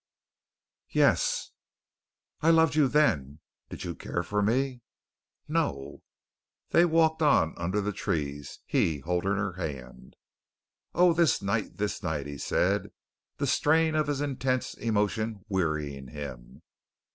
"Yes." 0.89 1.51
"I 2.41 2.49
loved 2.49 2.73
you 2.73 2.87
then. 2.87 3.39
Did 3.69 3.83
you 3.83 3.93
care 3.93 4.23
for 4.23 4.41
me?" 4.41 4.81
"No." 5.47 6.01
They 6.71 6.85
walked 6.85 7.21
on 7.21 7.53
under 7.55 7.81
the 7.81 7.93
trees, 7.93 8.61
he 8.65 9.01
holding 9.01 9.35
her 9.35 9.53
hand. 9.53 10.15
"Oh, 10.95 11.13
this 11.13 11.43
night, 11.43 11.77
this 11.77 12.01
night," 12.01 12.25
he 12.25 12.39
said, 12.39 12.89
the 13.37 13.45
strain 13.45 13.93
of 13.93 14.07
his 14.07 14.21
intense 14.21 14.73
emotion 14.73 15.45
wearying 15.49 16.07
him. 16.07 16.63